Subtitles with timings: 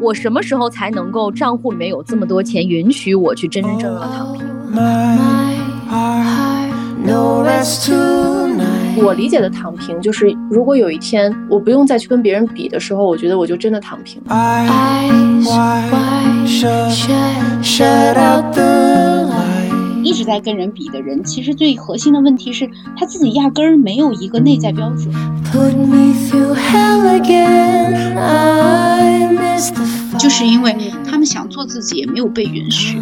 [0.00, 4.42] 我什么时候才能够账户里面有这么多钱，允许我去真真正正的躺平？
[9.02, 14.20] 我理解的躺平，就是如果有一天我不用再去跟别人比的时候，我觉得我就真的躺平
[20.10, 25.08] 一直在跟人比的人，其实最核心的问题是他自己压根儿没有一个内在标准。
[30.18, 30.76] 就是因为
[31.08, 32.98] 他们想做自己，也没有被允许。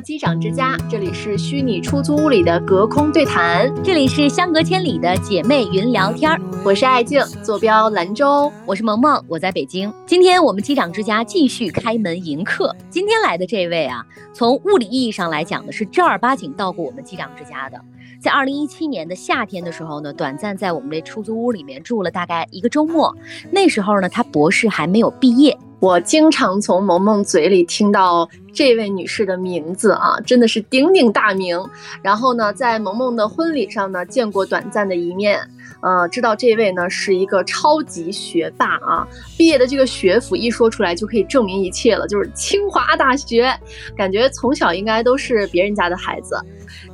[0.00, 6.40] 机长之家，这里是虚拟出租屋里的隔空对谈，这里是相隔千里的姐妹云聊天儿。
[6.64, 9.92] 我是爱静，坐标兰州，我是萌萌，我在北京。
[10.06, 12.74] 今天我们机长之家继续开门迎客。
[12.88, 17.80] 今天来的这位啊，从物理意义上来讲呢，是正儿八经到过我们机长之家的。
[18.20, 23.16] 在二零一七年的夏天的时候呢，短暂在我们这出租屋里面住了大概一个周末。
[23.50, 25.56] 那时候呢，他博士还没有毕业。
[25.80, 28.28] 我经常从萌萌嘴里听到
[28.58, 31.56] 这位女士的名字啊，真的是鼎鼎大名。
[32.02, 35.38] 然后呢，在萌萌的婚礼上呢，见过短暂的一面，
[35.80, 39.06] 呃，知道这位呢是一个超级学霸啊。
[39.36, 43.48] 毕业的这个学府一说出来就可以证明一切了，就是清华大学。
[43.96, 46.36] 感觉从小应该都是别人家的孩子。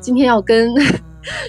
[0.00, 0.74] 今天要跟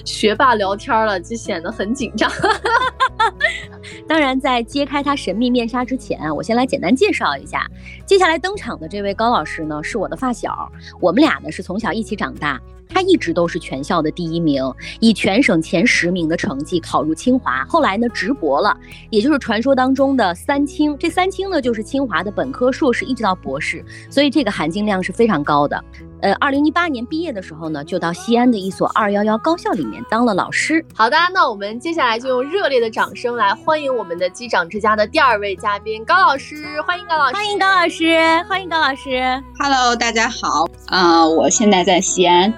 [0.03, 2.31] 学霸聊天了，就显得很紧张。
[4.07, 7.65] 当然，在揭开他神秘面纱之前，我先来简单介绍一下。
[8.05, 12.59] 接下来登场的这位高老师呢，是我的发小，我们俩呢是从小一起长大。
[12.87, 14.63] 他一直都是全校的第一名，
[14.99, 17.65] 以全省前十名的成绩考入清华。
[17.65, 18.75] 后来呢，直博了，
[19.09, 20.97] 也就是传说当中的三清。
[20.97, 25.83] 这三清呢，就是清华的本科、硕士一直到博士，所以这个含金量是非常高的。
[26.21, 30.83] 呃，二零一八年毕业的时候呢，就到西安的一所二幺幺高校里面当了老师。
[30.93, 38.17] 好的，那我们接下来就用热烈的掌声来欢迎我们的机长之家的第二位嘉宾高老师，欢迎高老师，欢迎高老师，
[38.47, 39.43] 欢迎高老师。
[39.59, 42.51] Hello，大家好，啊，我现在在西安。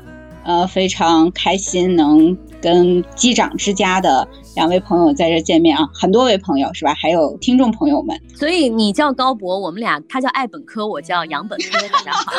[0.48, 4.26] 呃，非常开心能跟机长之家的
[4.56, 6.94] 两位朋友在这见面啊，很多位朋友是吧？
[6.94, 8.18] 还有听众朋友们。
[8.34, 12.32] 所以你叫高博，我们俩他叫爱本科，我叫杨本科，大家好。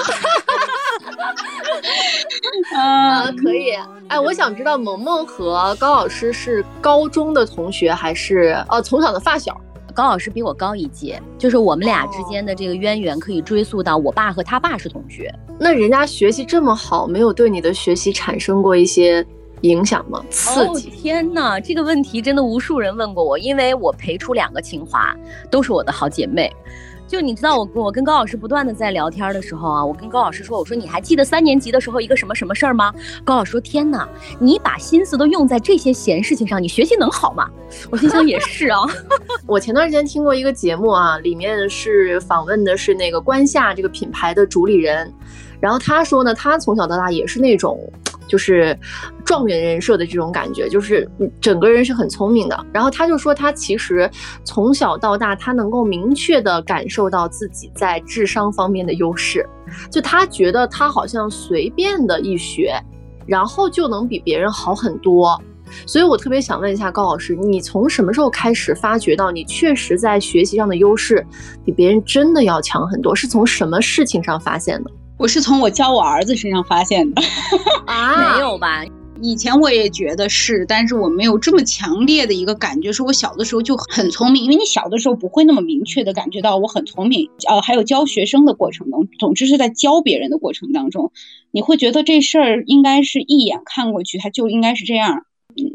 [2.75, 3.73] 啊， 可以。
[4.09, 9.55] 哎，我想知道萌萌和高老师是高中的同学还是呃从小的发小？
[9.99, 15.35] 高老师比我高一届，就是我们俩之间的这个渊源可以追溯到我爸和他爸是同学。
[15.59, 19.27] 那人家学习这么好，没有对你的学习产生过一些
[19.63, 20.25] 影响吗？
[20.31, 20.89] 刺激？
[20.91, 25.13] 天哪，这个问题真的无数人问过我，因为我陪出两个清华，
[25.51, 26.49] 都是我的好姐妹。
[27.09, 32.95] 就你知道，我我跟高老师不断的在聊天的时候啊，我跟高老师说，我说你还记得三年级的时候一个什么什么事儿吗？
[33.25, 34.07] 高老师说，天哪，
[34.39, 37.49] 你把心思都用在这些闲事情上，你学习能好吗？
[37.91, 38.81] 我心想也是啊。
[39.47, 45.11] 我前段时间听过一个节目啊，里面是访问的是那个关夏这个品牌的主理人，
[45.61, 47.81] 然后他说呢，他从小到大也是那种。
[48.28, 48.78] 就是
[49.25, 52.66] 状元人设的这种感觉，就是整个人是很聪明的。
[52.72, 54.09] 然后他就说，他其实
[54.44, 59.44] 从小到大，他能够明确的感受到自己在智商方面的优势。
[59.91, 62.75] 就他觉得他好像随便的一学，
[63.27, 65.41] 然后就能比别人好很多。
[65.87, 71.22] 所以我特别想问一下高老师，你从什么时候开始发觉到你确实在学习上的优势
[71.62, 73.15] 比别人真的要强很多？
[73.15, 74.91] 是从什么事情上发现的？
[75.19, 77.21] 我是从我教我儿子身上发现的
[77.87, 78.84] 啊，没有吧？
[79.21, 87.29] 以前我也觉得是，但是我没有这么强烈的一个感觉，是我小的时候就很聪明，因为你小的时候不会那么明确的感觉到我很聪明。
[87.49, 91.11] 呃，还有教学生的过程中，总之是在教别人的过程当中，
[91.50, 95.25] 你会觉得这事儿应该是一眼看过去，它就应该是这样。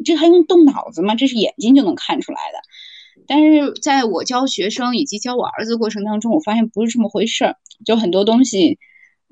[0.06, 1.16] 这还用动脑子吗？
[1.16, 2.60] 这是眼睛就能看出来的。
[3.28, 7.56] 但是在我教学生以及教我儿子过程当中，我发现不是这么回事儿，
[7.86, 8.80] 就很多东西。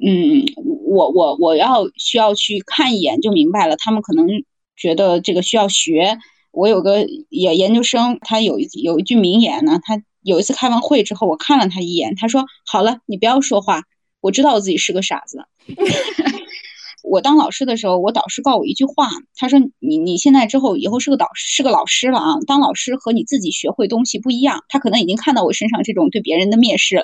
[0.03, 0.45] 嗯，
[0.85, 3.75] 我我我要需要去看一眼就明白了。
[3.77, 4.27] 他们可能
[4.75, 6.17] 觉得这个需要学。
[6.51, 9.79] 我有个也研究生，他有一有一句名言呢。
[9.81, 13.83] 他有一次开完会之后，我看了他一眼，他说：“好了，你不要说话，
[14.19, 15.45] 我知道我自己是个傻子。
[17.03, 27.03] ”我当老师的时候，我导师告我一句话，他说：“你你现在之后以后是个导是个老师了啊，当老师和你自己学会东西不一样。”他可能已经看到我身上这种对别人的蔑视了。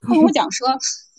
[0.00, 0.68] 他 跟 我讲说。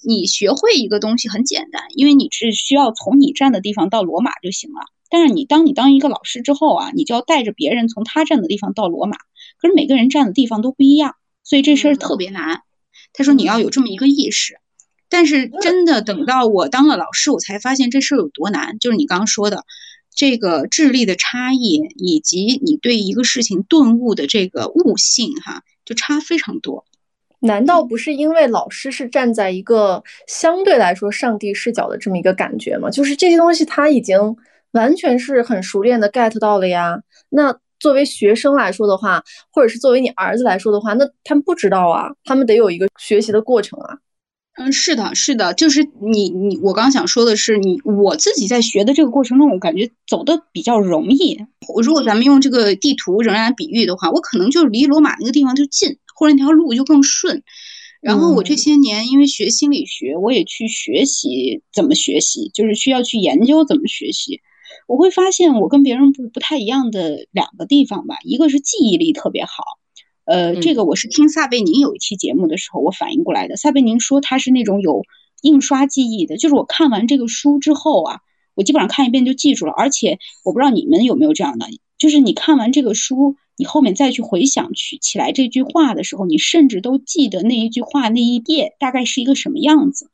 [0.06, 4.82] 你学会一个东西很简单，因为你只需要从你站的地方到罗马就行了。
[5.10, 9.18] 但是你当你当一个老师之后啊，你就要带着别人从他站的地方到罗马。
[9.60, 12.62] 可是每个人站的地方都不一样，所以这事儿特别难。
[13.14, 14.56] 他说你要有这么一个意识。
[15.10, 18.80] 但是真的等到我当了老师，我才发现这事儿有多难。
[18.80, 19.64] 就是你刚刚说的，
[20.16, 26.86] 这个智力的差异，以及你对一个事情顿悟的这个悟性，哈，就差非常多。
[27.44, 32.90] 难道不是因为老师是站在一个相对来说上帝视角的这么一个感觉吗？
[32.90, 34.18] 就是这些东西他已经
[34.72, 37.00] 完全是很熟练的 get 到了呀。
[37.30, 43.98] 那作为学生来说的话，或者是作为你儿子来说的话，那他们不知道啊，他们得有一个学习的过程啊。
[44.56, 51.44] 嗯，是的，是的，就是你你我刚想说的是，你我自己在学的这个过程中，我感觉走的比较容易。
[51.84, 57.44] 如果咱们用这个地图仍然比喻的话，我可能就离罗马那个地方就近，或者那条路就更顺。
[58.02, 64.42] 然后我这些年因为学心理学，我也去学习怎么学习，就是需要去研究怎么学习。
[64.88, 69.64] 我会发现我跟别人不不太一样的两个地方吧，一个是记忆力特别好。
[70.26, 73.56] 呃，这个我是听撒贝宁有一期节目的时候，我反应过来的。
[73.56, 75.04] 撒贝宁说他是那种有
[75.42, 78.20] 印刷记忆的，就是我看完这个书之后啊，
[78.56, 79.72] 我基本上看一遍就记住了。
[79.72, 81.68] 而且我不知道你们有没有这样的，
[81.98, 90.10] 就是你看完这个书，你后面再去回想去起来这句话的时候，你甚至都记得那一句话那一页大概是一个什么样子。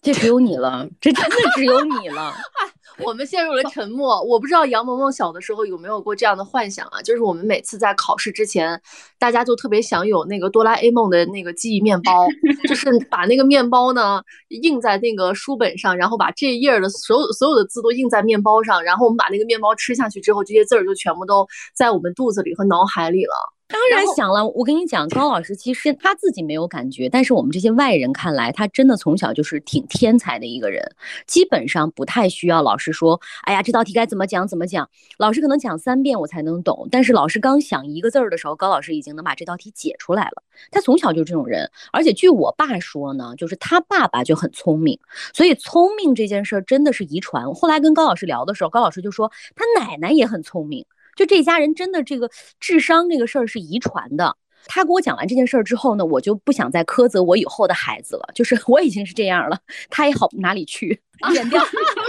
[0.00, 2.34] 这只有你了，这真的只有你了。
[2.98, 4.22] 我们陷入了沉默。
[4.22, 7.00] 我不知道杨萌萌小的时候有没有过这样的幻想啊？
[7.02, 8.80] 就是我们每次在考试之前，
[9.18, 12.26] 大家就特别想有那个哆啦 A 梦的那个记忆面包，
[12.68, 23.32] 就是把那个面包呢印在那个书本上，然后把这一页的所有所有的字都印在面包上，然后我们把那个面包吃下去之后，这些字儿就全部都在我们肚子里和脑海里了。
[23.72, 30.94] 当然想了，我跟你讲，高老师其实他自己没有感觉，但是我们这些外人看来，他真的从小就是挺天才的一个人，
[31.26, 40.42] 基本上不太需要老师说，哎呀，这道题该怎么讲怎么讲，老师可能讲三遍我才能懂，但是老师刚想一个字儿的时候，高老师已经能把这道题解出来了。
[40.70, 44.98] 他从小就是这种人，而且据我爸说呢，就是他爸爸就很聪明，
[45.32, 47.54] 所以聪明这件事儿真的是遗传。
[47.54, 50.84] 后来跟高老师聊的时候，高老师就说他奶奶也很聪明。
[51.16, 52.30] 就这家人真的这个
[52.60, 54.36] 智商这个事儿是遗传的。
[54.66, 58.28] 他给我讲完这件事儿之后呢，我就不想再苛责我以后的孩子了。
[58.32, 59.58] 就是我已经是这样了，
[59.90, 61.00] 他也好不哪里去，
[61.34, 61.60] 剪掉。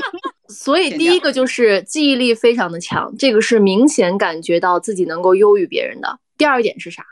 [0.49, 6.19] 所以第一个就是记忆力非常的强，这个是明显感觉到自己能够优于别人的。
[6.37, 7.03] 第二点是啥？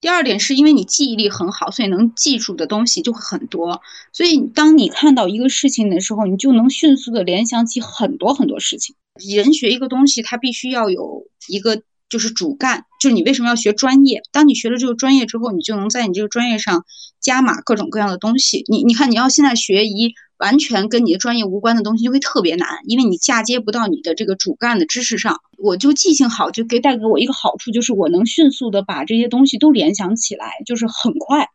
[0.00, 3.80] 第二点是因为你记忆力很好，所以能记住的东西就会很多。
[4.12, 8.94] 所以当你看到一个事情的时候，你就能迅速的联想起很多很多事情。
[9.26, 14.22] 人学一个东西，他必须要有一个就是主干，就是你为什么要学专业？
[14.30, 16.84] 当你学了这个专业之后，你就能在你这个专业上
[17.18, 18.64] 加码各种各样的东西。
[18.68, 25.40] 你你看，你要现在学一完全跟你的专业无关的东西，就会特别难，因为你嫁接不到你的这个主干的知识上。
[25.58, 31.48] 我就记性好，就给带给我一个好处，就是我能迅速的把这些东西都联想起来，就是很快。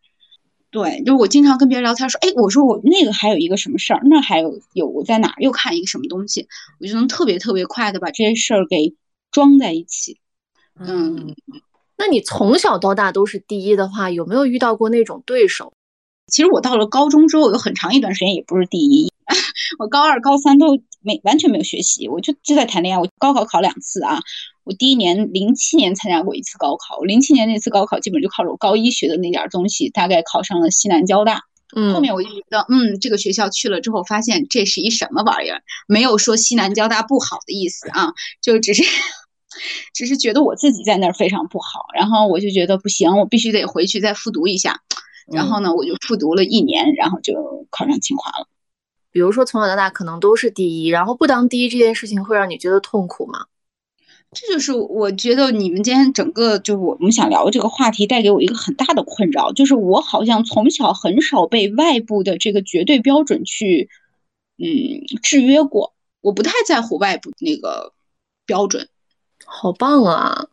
[0.72, 6.48] 对，就是我经常跟别人聊天说，哎，我说我那个还有一个什么事儿，那还有有我在哪儿又看一个什么东西，
[6.80, 8.95] 我就能特别特别快的把这些事儿给
[9.31, 10.18] 装在一起。
[10.80, 11.36] 嗯，
[11.98, 15.74] 那你从小到大都是第一的话，有没有遇到过那种对手？
[16.27, 19.12] 其实我到了高中之后，有很长一段时间也不是第一，
[19.79, 23.01] 我高二、高三都没完全没有学习，我就就在谈恋爱。
[23.01, 24.19] 我高考考两次啊。
[24.63, 31.42] 我第一年零七年参加过一次高考，零七年那次高考基本就靠着我高一学的那点东西，大概考上了西南交大。
[31.75, 35.63] 嗯，后面我就觉得，嗯，这个学校去了之后，发现这是一什么玩意儿？
[35.87, 38.83] 没有说西南交大不好的意思啊，就只是，
[39.95, 41.85] 只是觉得我自己在那儿非常不好。
[41.95, 44.81] 然后我就觉得不行，我必须得回去再复读一下。
[45.28, 48.47] 然后呢，我就复读了一年，然后就考上清华了。
[49.11, 53.45] 比如说从小到大可能都是第一，然后不当第一这件事情会让你觉得痛苦吗？
[54.33, 63.90] 这就是我觉得你们今天整个就是我们想聊这个话题带给我一个很大的困扰，就是我好像从小很少被外部的这个绝对标准去
[64.57, 67.92] 嗯制约过，我不太在乎外部那个
[68.45, 68.87] 标准。
[69.45, 70.47] 好棒啊！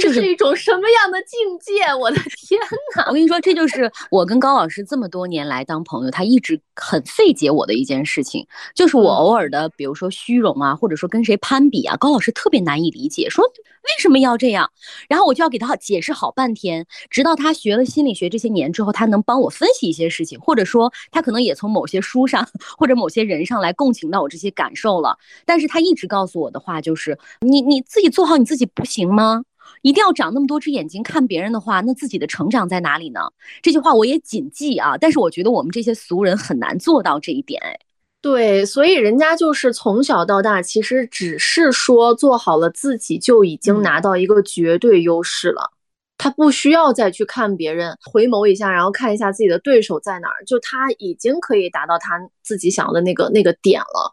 [0.00, 1.94] 这是一种什么样的境界？
[1.94, 2.60] 我的天
[2.96, 3.04] 哪！
[3.06, 14.70] 我跟你说，这就是我跟高老师这么多年来当朋友，他一直很费解我的一件事情，就是我偶尔的，比如说虚荣啊，或者说跟谁攀比啊，高老师特别难以理解，说为什么要这样？
[15.08, 25.16] 然后我就要给他解释好半天，直到他学了心理学这些年之后，他能帮我分析一些事情，或者说他可能也从某些书上或者某些人上来共情到我这些感受了。
[25.46, 29.42] 但是他一直告诉我的话就是：你你自己做好你自己不行吗？
[29.82, 33.20] 一定要长那么多只眼睛看别人的话，那自己的成长在哪里呢？
[33.62, 34.96] 这句话我也谨记啊。
[34.98, 37.60] 但是我觉得我们这些俗人很难做到这一点。
[37.62, 37.78] 哎，
[38.20, 45.72] 对，所以人家就是从小到大，其实只是说做好了自己，就已经拿到一个绝对优势了。
[46.18, 54.10] 他不需要再去看别人，回眸一下，然后看一下自己的对手在哪儿，就他已经可以达到他自己想要的那个那个点了。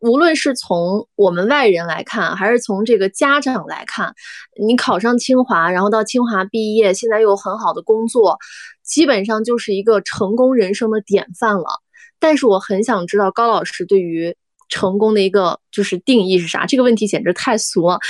[0.00, 4.12] 无论是从我们外人来看，还是从这个家长来看，
[4.60, 8.36] 你考上清华，然后到清华毕业，现在又有很好的工作，
[8.82, 11.80] 基本上就是一个成功人生的典范了。
[12.18, 14.34] 但是我很想知道高老师对于
[14.68, 16.66] 成功的一个就是定义是啥？
[16.66, 18.00] 这个问题简直太俗了。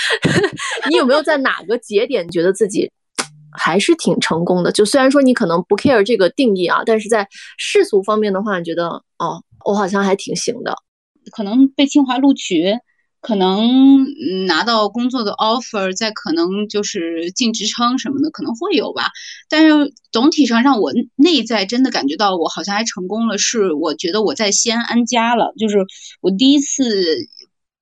[0.89, 2.91] 你有没有在哪个节点觉得自己？
[3.57, 10.77] 还是挺成功的，就虽然说你可能不 care 这个定义啊，但是在世俗方面的话，你觉得哦，我好像还挺行的。
[11.33, 12.75] 可能被清华录取，
[13.21, 14.05] 可能
[14.47, 19.05] 拿到工作的 offer，再可能就是进职称什么的，可能会有吧。
[19.49, 25.79] 但是总体上让我内在真的感觉到我好像还成功了，是我觉得我在西安安家了，就是
[26.21, 27.17] 我第一次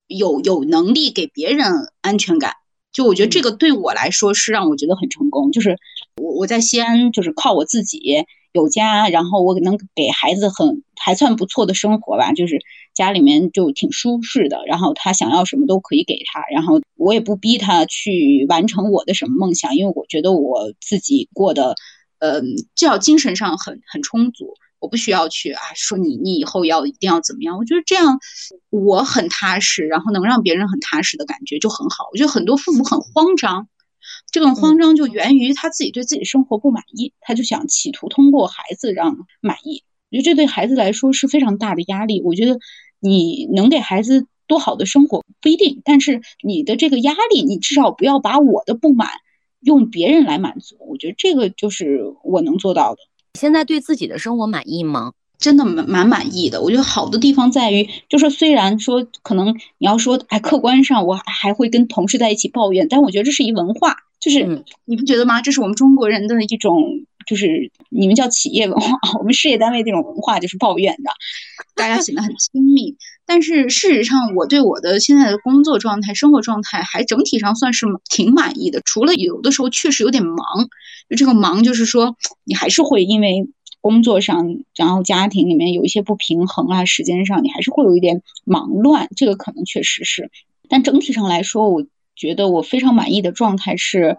[0.07, 1.67] 有有能力给别人
[2.03, 2.53] 安全感。
[2.93, 5.79] 就我觉得这个对我来说是让我觉得很成功，就是
[6.21, 12.61] 我我在西安就是靠我自己有家，然后我能给孩子很还算不错的生活吧，就是
[12.95, 21.75] 家里面就挺舒适的，然后他想要什么都可以给他，然后我也不逼他去完成我的什么梦想，因为我觉得我自己过得，
[22.19, 22.45] 嗯，
[22.75, 24.53] 至少精神上很很充足。
[24.83, 27.57] 我不需要去啊，说你你以后要一定要怎么样？
[27.57, 28.19] 我觉得这样
[28.69, 32.09] 我很踏实，然后能让别人很踏实的感觉就很好。
[32.11, 33.69] 我觉得很多父母很慌张，
[34.33, 39.85] 这种慌张就源于他自己对自己生活不满意，他就想企图通过孩子让满意。
[40.11, 42.21] 我觉得这对孩子来说是非常大的压力。
[42.25, 42.59] 我觉得
[42.99, 49.09] 你能给孩子多好的生活不一定，但是你的这个压力，你至少不要把我的不满
[49.61, 50.77] 用别人来满足。
[50.81, 53.01] 我觉得这个就是我能做到的。
[53.39, 55.13] 现在对自己的生活满意吗？
[55.39, 56.63] 真的蛮蛮满意的。
[56.63, 59.49] 我觉得好的地方在于，就是虽然说可能
[59.79, 65.43] 你要说，哎，客观上我还会跟同事在一起抱怨，但我觉得这是一文化，就是你不觉得吗？
[65.43, 66.81] 这是我们中国人的一种，
[67.27, 71.11] 就是你们叫企业文化， 我们事业单位这种文化就是抱怨的，
[71.75, 72.97] 大家显得很亲密。
[73.25, 80.37] 但是事实上，我对我的现在的工作状态、生活状态还整体上算是挺满意的，除了有的时候确实有点忙。
[81.09, 83.49] 就这个忙，就是说你还是会因为
[83.81, 90.31] 工作上，然后家庭里面有一些不平衡啊，时间上你还是会有一点忙乱，这个可能确实是。
[90.69, 91.87] 但整体上来说，我
[92.17, 94.19] 觉得我非常满意的状态是，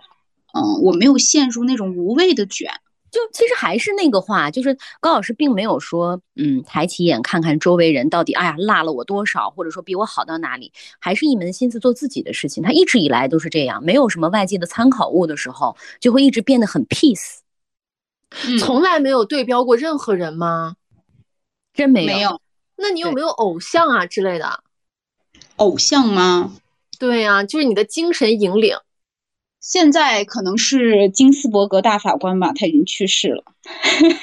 [0.54, 2.72] 嗯，我没有陷入那种无谓的卷。
[3.14, 12.64] 就其实还是那个话，就是高老师并没有说，嗯，抬起眼看看周围人到底，哎呀，落了我多少，或者说比我好到哪里，还是一门心思做自己的事情。
[12.64, 17.38] 他一直以来都是这样，没有什么外界的参考物的时候，就会一直变得很 peace。
[18.60, 20.76] 从来没有对标过任何人吗？
[21.72, 22.08] 真没有。
[22.08, 22.42] 没有。
[22.78, 24.64] 那你有没有偶像啊之类的？
[25.58, 26.56] 偶像吗？
[26.98, 28.76] 对呀，就是你的精神引领。
[29.64, 33.46] 现在可能是金斯伯格大法官吧，他已经去世了。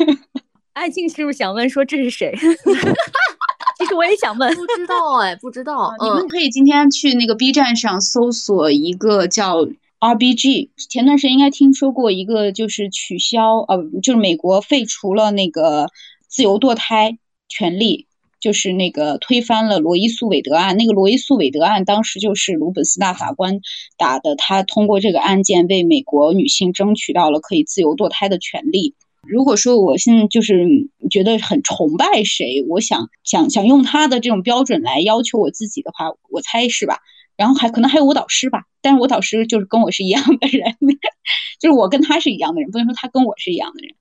[0.74, 2.30] 爱静是不是想问说这是谁？
[3.78, 5.94] 其实我也想问，不知道哎，不知道。
[5.98, 9.66] 你们可以今天去那个 B 站上搜索一个叫
[9.98, 10.68] RBG。
[10.90, 15.88] 前段时间应该听说过一个，就是取消呃，就是美国废除了那个
[16.28, 17.16] 自由堕胎
[17.48, 18.06] 权利。
[18.40, 23.60] 就是那个推翻了罗伊诉韦德案，那个罗伊诉韦德案当时就是鲁本斯大法官
[23.98, 28.94] 打的，他通过这个案件为美国女性争取到了可以自由堕胎的权利。
[29.22, 30.66] 如果说我现在就是
[31.10, 36.98] 觉得很崇拜谁，我想想想用他的这种标准来要求我自己的话，我猜是吧？
[37.36, 40.74] 然后还可能还有我导师吧，但是我导师就是跟我是一样的人，
[41.60, 43.94] 就是我跟他是一样的人，不能说他跟我是一样的人。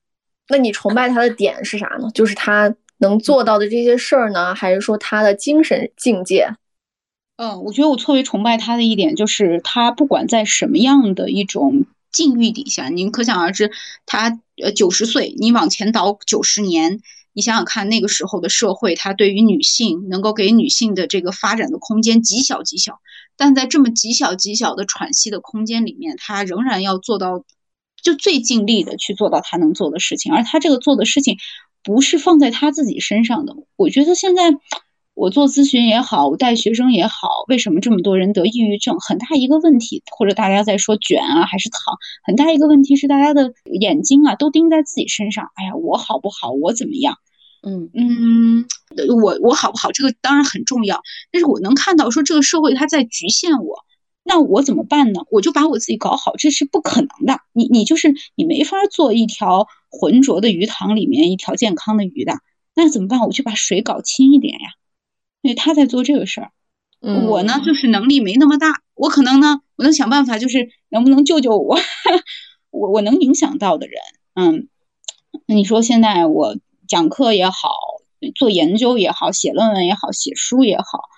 [0.48, 2.10] 那你崇拜他的点是啥呢？
[2.14, 2.74] 就是他。
[3.00, 6.54] 能做到的这些事儿呢，还是说他的精神境界？
[7.36, 13.72] 嗯，我觉得我特别崇拜他的一点就是，他不管在什么样的一种境遇底下，您可想而知，
[14.04, 17.00] 他呃九十岁，你往前倒九十年，
[17.32, 23.00] 你想想看那个时候的社会，他对于女性能够给女性的这个发展的空间极小极小，
[23.38, 27.42] 但在这么极小极小的喘息的空间里面，他仍然要做到
[28.02, 31.38] 就最尽力的去做到他能做的事情，而他这个做的事情。
[31.82, 33.54] 不是放在他自己身上的。
[33.76, 34.54] 我觉得现在
[35.14, 38.98] 我做咨询也好，我带学生也好，为什么这么多人得抑郁症？
[39.00, 45.50] 很大一个问题，或者大家在说卷啊还是躺，很大一个问题是大家的眼睛啊都盯在自己身上。
[45.54, 46.50] 哎呀，我好不好？
[46.52, 47.16] 我怎么样？
[47.62, 48.64] 嗯嗯，
[49.22, 49.92] 我我好不好？
[49.92, 53.84] 这个当然很重要，但是我能看到说这个社会它在局限我。
[54.30, 55.22] 那我怎么办呢？
[55.28, 57.40] 我就把我自己搞好，这是不可能的。
[57.52, 62.34] 你你就是你没法做一条浑浊的鱼塘里面一条健康的鱼的。
[62.76, 63.18] 那怎么办？
[63.22, 64.68] 我就把水搞清一点呀。
[65.42, 66.52] 因为他在做这个事儿。
[67.02, 71.76] 嗯我呢，就是能力没那么大，我可能呢，我能想办法，就是能不能救救我，
[72.70, 74.00] 我我能影响到的人，
[74.34, 74.68] 嗯，
[75.46, 76.56] 你说现在我
[76.86, 77.72] 讲课也好，
[78.36, 81.08] 做研究也好，写论文也好，写书也好，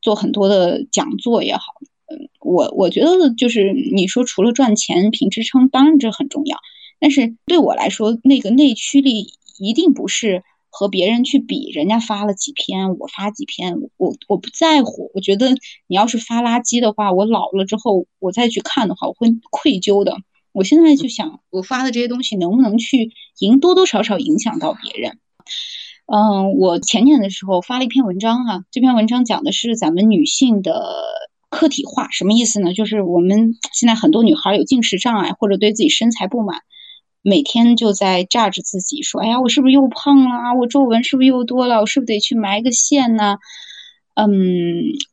[0.00, 1.91] 做很多的讲座也好，嗯，
[2.40, 6.58] 我我觉得就是你说除了赚钱凭支撑，当然这很重要，
[7.00, 10.42] 但是对我来说，那个内驱力一定不是。
[10.74, 15.10] 和别人去比，人家发了几篇，我发几篇，我我不在乎。
[15.12, 15.50] 我觉得
[15.86, 20.16] 你要是发垃圾的话，我老了之后我再去看的话，我会愧疚的。
[20.50, 25.18] 我现在就想，我发的这些东西能不能去影多多少少影响到别人？
[26.06, 30.72] 嗯，我前年的时候发了一篇文章哈、这篇文章讲的是咱们女性的
[31.52, 32.72] 客体化，什么意思呢？
[32.72, 36.62] 就是我们 现在很多女孩有进食障碍，或者对自己身材不满。
[37.20, 40.58] 每天就在榨着自己，说：“哎呀，我是不是又胖了？
[40.58, 41.80] 我皱纹是不是又多了？
[41.80, 43.36] 我是不是得去埋个线呢？”
[44.14, 44.28] 嗯，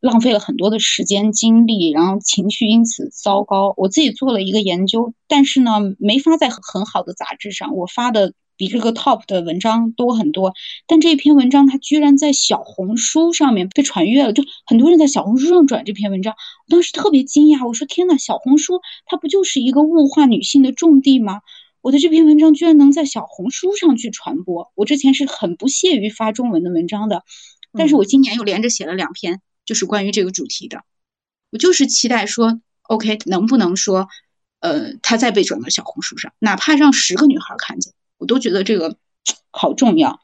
[0.01, 3.73] 浪费了很多的时间精力，然后情绪因此糟糕。
[3.77, 10.53] 我自己做了一个研究，但是呢，没发在很好的杂志上，我发的比这个 top 的文章多很多。
[10.85, 21.39] 但这篇文章它居然在小红书上面被传阅了，就很多人在小红书上转这篇文章，我当时特别惊讶，我说：“天呐，小红书它不就是一个物化女性的重地吗？”
[21.81, 27.23] 我的这篇文章居然能在小红书上去传播，我之前是很不屑于发中文的文章的，
[27.71, 30.83] 但是我今年又连着写了两篇，就是关于这个主题的。
[31.51, 34.09] 我就是期待说，OK，能不能说，
[34.59, 38.95] 呃，它再被转到小红书上，哪怕让十个女孩看见，我都觉得这个
[39.51, 40.19] 好重要。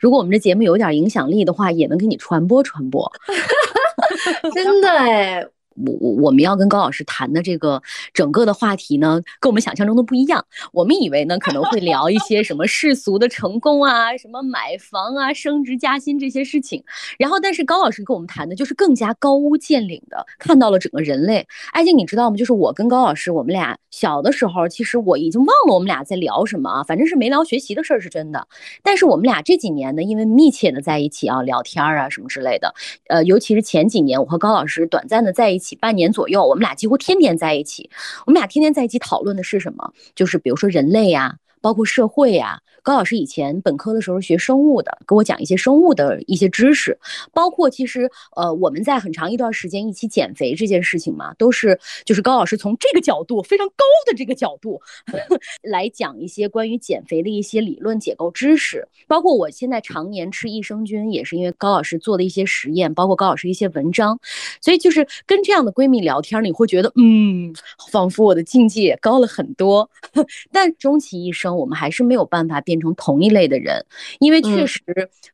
[0.00, 3.10] 如果我们这节目有点影响力的话，也能给你传播传播。
[4.52, 5.46] 真的哎，
[5.84, 10.44] 我我我们要跟高老师谈的这个整个的话题呢，跟我们想象中的不一样。
[10.72, 16.82] 我们以为呢可能会聊一些什么世俗的成功啊，什么买房啊、升职加薪这些事情。
[17.18, 21.46] 然后，但是高老师跟我们谈的就是更加高屋建瓴的，看到了整个人类。
[21.72, 22.36] 艾静，你知道吗？
[22.36, 28.46] 就是我跟高老师，我们俩小的时候，其实我已经忘了我们俩在聊什么啊，反正是没聊学习的事儿是真的。
[28.82, 32.74] 但是我们俩这几年呢，因为密切的在一起啊，聊天啊什么之类的，
[33.08, 37.90] 呃，尤其是前几年，我和高老师短暂的在一起半年左右，我们俩几乎天天在一起。
[38.26, 39.92] 我们俩天天在一起讨论的是什么？
[40.14, 42.62] 就是比如说人类呀、包括社会呀。
[42.84, 46.96] 高老师以前本科的时候学生物的，给我讲一些生物的一些知识，
[47.32, 54.80] 包括其实呃我们在很长一段时间一起减肥这件事情嘛，都是就是高老师从这个角度非常高的这个角度
[55.64, 64.16] 来讲一些关于减肥的一些理论解构知识，包括我现在常年吃益生菌，也是因为高老师做的一些实验，包括高老师一些文章，
[64.60, 67.52] 所以就是跟这样的闺蜜聊天，你会觉得嗯，
[67.90, 69.90] 仿佛我的境界也高了很多。
[70.52, 73.84] 但终其一生，我们还是没有办法变成同一类的人，
[74.20, 74.82] 因为确嗯实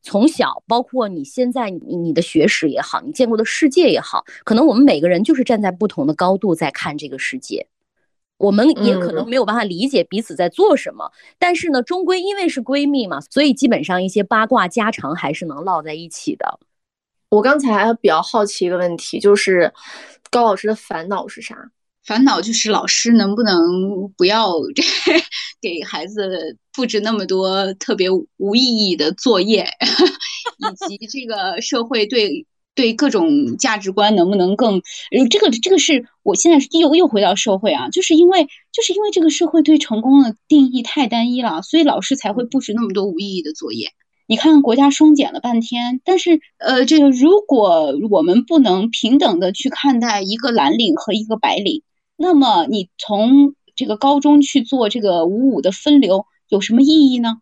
[0.01, 7.67] 从小，包括你现在你你的学识也好，你见过的世界也好，可能我们每个人就是站在不同的高度在看这个世界。
[8.37, 16.59] 我们也可能嗯没有办法理解彼此在做什么，但是呢，终归因为是闺蜜嘛，所以基本上一些八卦家常还是能唠在一起的。
[17.29, 19.71] 我刚才比较好奇一个问题，就是
[20.29, 21.71] 高老师的烦恼是啥？
[22.05, 24.51] 烦恼就是老师能不能不要
[25.61, 29.65] 给孩子布置那么多特别无意义的作业，
[30.89, 34.81] 以及这个社会对对各种价值观能不能更，
[35.29, 43.93] 这个这个是我现在是又又回到社会啊，就是因为就是因为这个社会对成功的定义太单一了，所以老师才会布置那么多无意义的作业。
[44.27, 51.81] 你看国家双减了半天，但是呃，这个如果我们不能平等的去看待一个蓝领和一个白领。
[52.23, 57.39] 那么你从这个高中去做这个五五的分流有什么意义呢？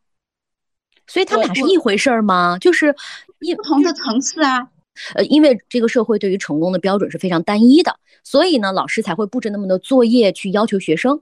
[1.05, 2.57] 所以他们俩是一回事儿吗？
[2.59, 2.95] 就是
[3.41, 4.69] 一不同的层次啊，
[5.13, 11.21] 呃，因为这个社会对于成功的标准是非常单一的，所以呢，老师才会布置那么多作业去要求学生。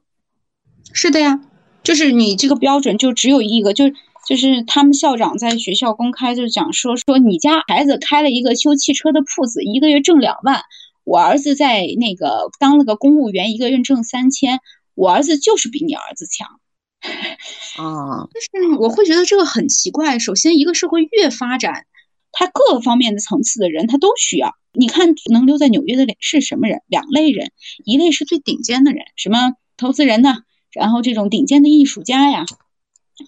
[0.93, 1.41] 是的呀，
[1.83, 3.89] 就是你这个标准就只有一个，就
[4.25, 10.61] 就是他们校长在学校公开就讲说说你家孩子开了一个修汽车的铺子，一个月挣两万，
[11.09, 14.59] 我儿子在那个当了个公务员，一个月挣三千，
[14.93, 16.59] 我儿子就是比你儿子强。
[17.83, 20.19] 啊，就是我会觉得这个很奇怪。
[20.19, 21.87] 首先，一个社会越发展，
[22.31, 24.53] 他各个方面的层次的人他都需要。
[24.71, 26.83] 你看，能留在纽约的人是什么人？
[26.85, 27.51] 两类人，
[27.83, 30.43] 一类是最顶尖的人，什么投资人呢？
[30.71, 32.45] 然后这种顶尖的艺术家呀，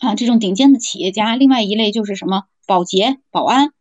[0.02, 1.36] 啊，这种顶尖的企业家。
[1.36, 3.74] 另外一类就是什么保洁、保安，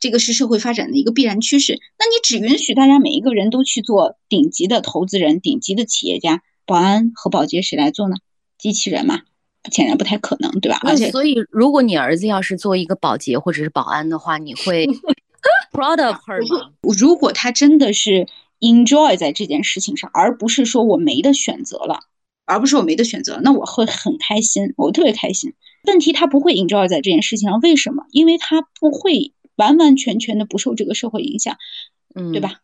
[0.00, 1.78] 这个是社会发展的一个必然趋势。
[1.98, 8.16] 那你只允许大家每一个人都去做顶级的投资人、顶级的企业家，保安和保洁谁来做呢？
[8.58, 9.20] 机器人嘛，
[9.70, 10.80] 显然不太可能，对吧？
[10.82, 14.86] 而且所以如果你儿子要是做一个保洁或者是保安的话，你会
[15.72, 16.72] proud of her 吗？
[16.98, 18.26] 如果他真的是
[18.60, 22.00] enjoy 在这件事情上，而不是说我没得选择了，
[22.44, 25.54] 而不是我没得选择，那我会很开心，我特别开心。
[25.84, 28.04] 问题他不会 enjoy 在这件事情上，为什么？
[28.10, 31.56] 因为他不会完完全全的不受这个社会影响，
[32.14, 32.40] 嗯，对？
[32.40, 32.60] 吧？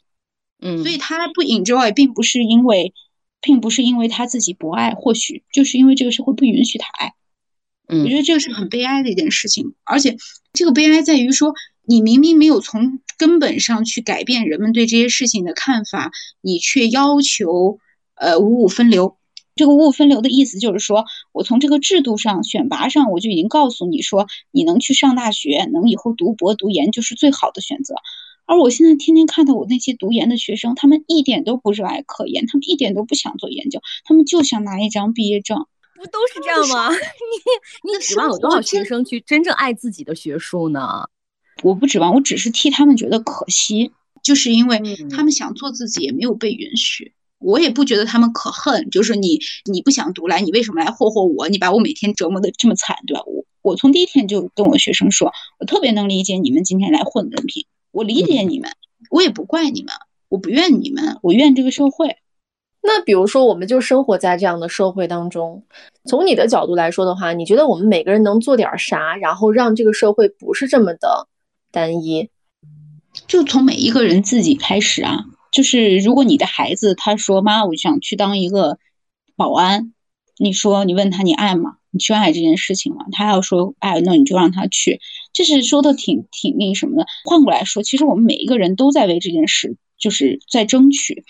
[0.58, 2.94] 嗯，所以他不 enjoy，并不是因为，
[3.42, 7.12] 并不是因为他自己不爱，或许就是因为这个社会不允许他爱。
[7.88, 10.16] 我嗯觉得这个是很悲哀的一件事情，而且
[10.54, 11.52] 这个悲哀在于说，
[11.84, 17.78] 你明明没有从根本上去改变人们对这些事情的看法，你却要求
[18.14, 19.18] 呃五五分流。
[19.56, 27.94] 这个五五分流的意思就是说，我从这个制度上、选拔上，我就已经告诉你说，你能去上大学，能以后读博、读研就是最好的选择。
[28.44, 35.66] 而我现在天天看到我那些读研的学生，他们一点都不热爱科研，他们一点都不想做研究，他们就想拿一张毕业证。
[35.96, 36.90] 不都是这样吗？
[36.92, 41.08] 你你指望有多少学生去真正爱自己的学术呢？
[41.62, 43.90] 我不指望，我只是替他们觉得可惜，
[44.22, 47.14] 就是因为嗯他们想做自己，也没有被允许。
[47.38, 49.38] 我也不觉得他们可恨，就是你
[49.70, 51.48] 你不想读来，你为什么来霍霍我？
[51.48, 53.22] 你把我每天折磨的这么惨，对吧？
[53.26, 58.70] 我我从第一天就跟我学生说，我特别能理解你们今天来混人品，我理解你们，
[59.10, 59.92] 我也不怪你们，
[60.28, 62.16] 我不怨你们，我怨这个社会。
[62.82, 65.64] 那比如说，我们就生活在这样的社会当中，
[66.04, 71.26] 从你的角度来说的话，你觉得我们每个人能做点啥，然后让这个社会不是这么的
[71.72, 72.30] 单一？
[73.26, 75.24] 就从每一个人自己开始啊。
[75.56, 78.78] 就是如果你的孩子他说妈，我想去当一个
[79.36, 79.94] 保安，
[80.36, 81.76] 你说你问他你爱吗？
[81.90, 83.06] 你去爱这件事情吗？
[83.10, 85.00] 他要说爱，那你就让他去。
[85.32, 87.06] 这是说的挺挺那什么的。
[87.24, 91.24] 换过来说，其实我们每一个人都在为这件事就是在争取。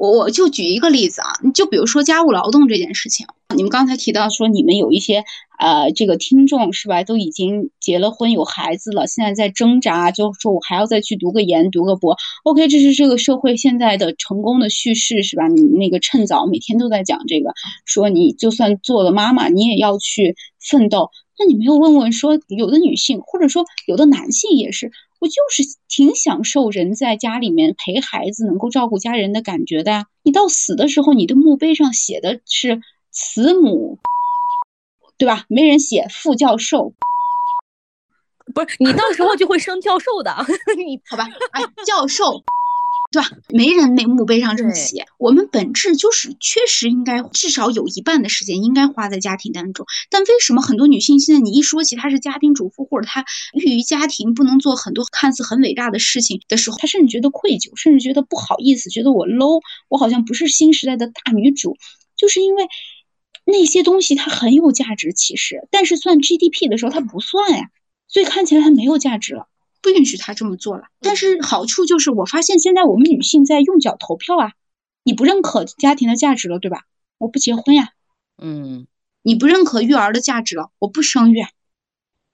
[0.00, 5.24] 我我就举一个例子啊，你就比如说家务劳动这件事情，你们刚才提到说你们有一些
[5.58, 12.16] 呃这个听众是吧，都已经结了婚有孩子了，现在在挣扎，就说我还要再去读个研读个博。
[12.44, 15.48] OK，这是这个社会现在的成功的叙事是吧？
[15.48, 17.52] 你那个趁早每天都在讲这个，
[17.84, 21.10] 说你就算做了妈妈，你也要去奋斗。
[21.38, 30.06] 那你没有问问说，有的女性或者说有的男性也是，我就是挺享受人在家里面陪孩子，能够照顾家人的感觉的呀。
[30.22, 32.80] 你到死的时候，你的墓碑上写的是
[33.10, 33.98] 慈母，
[35.18, 35.44] 对吧？
[35.48, 36.94] 没人写副教授，
[38.54, 40.34] 不是你到时候就会升教授的，
[40.76, 41.28] 你 好吧？
[41.52, 42.42] 哎，教授。
[43.12, 43.28] 对吧？
[43.48, 45.04] 没人那墓碑上这么写。
[45.18, 49.84] 我们本质就是确实应该至少有一半的时间应该花在家庭当中。
[50.10, 61.76] 但为什么很多女性现在你一说起她是家庭主妇，或者她寓于家庭不能做很多看似很伟大的事情的时候，她甚至觉得愧疚，甚至觉得不好意思，觉得我 low，我好像不是新时代的大女主，
[62.16, 62.68] 就是因为
[63.44, 67.70] 那些东西它很有价值，其实，但是算 GDP 的时候它不算呀，
[68.06, 69.48] 所以看起来它没有价值了。
[69.82, 74.52] 不允许他这么做了，但是好处就是，我发现现在我们女性在用脚投票啊，
[75.04, 76.82] 你不认可家庭的价值了，对吧？
[77.18, 77.90] 我不结婚呀，
[78.36, 78.86] 嗯，
[79.22, 81.44] 你不认可育儿的价值了，我不生育，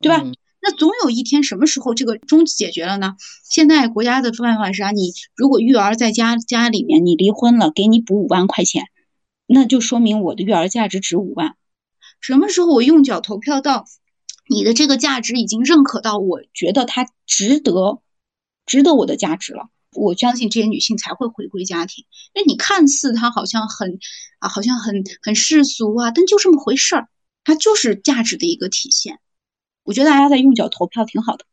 [0.01, 0.23] 对吧？
[0.25, 0.35] 嗯
[0.69, 3.15] 那总有一天，什么时候这个终解决了呢？
[3.49, 4.91] 现在国家的办法是啥？
[4.91, 8.87] 你如果育儿在家家里面，你离婚了，给你补五万块钱，
[9.47, 11.55] 那就说明我的育儿价值值五万。
[12.21, 13.85] 什么时候我用脚投票到？
[14.49, 18.01] 你的这个价值已经认可到，我觉得它值得，
[18.65, 19.69] 值得我的价值了。
[19.93, 22.05] 我相信这些女性才会回归家庭。
[22.35, 23.99] 那你看似她好像很
[24.39, 27.09] 啊，好像很很世俗啊，但就这么回事儿，
[27.45, 29.19] 它就是价值的一个体现。
[29.85, 31.45] 我觉得大家在用脚投票挺好的。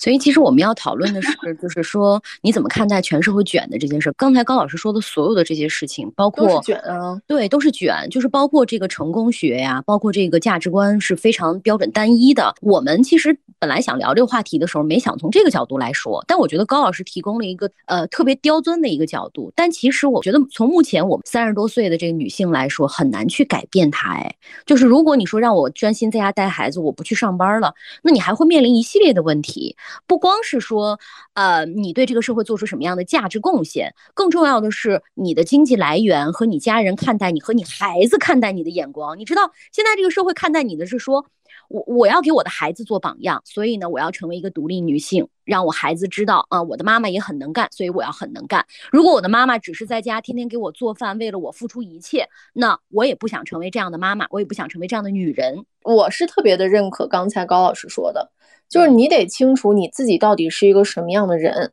[0.00, 4.10] 所以其实我们要讨论的是，就是说你怎么看待全社会卷的这件事。
[4.16, 12.54] 刚才高老师说的所有的这些事情，包括卷啊，对，都是卷，就是包括这个成功学呀，包括这个价值观是非常标准单一的。
[12.62, 19.52] 我们其实本来想聊这个话题的时候，没想从这个角度来说，但我觉得高老师提供了一个呃特别刁钻的一个角度。
[19.54, 24.14] 但其实我觉得从目前我们三十多岁的这个女性来说，很难去改变它。
[24.14, 24.34] 哎，
[24.64, 29.76] 就是如果你说让我专心在家带孩子，我不去上班了，那你还会面临一系列的问题。
[30.06, 30.98] 不光是说，
[31.34, 39.18] 呃，你对这个社会做出什么样的价值贡献，更重要的是你的经济来源和你家人看待你和你孩子看待你的眼光。
[39.18, 41.26] 你知道，现在这个社会看待你的是说，
[41.70, 48.66] 我我要给我的孩子做榜样，所以呢，我要成为一个独立女性，让我孩子知道啊、我的妈妈也很能干，所以我要很能干。
[48.90, 55.64] 如果我的妈妈只是在家天天给我做饭，为了我付出一切，那我也不想成为这样的妈妈，我也不想成为这样的女人。
[55.84, 58.32] 我是特别的认可刚才高老师说的，
[58.68, 61.72] 就是你得清楚你自己到底是一个什么样的人。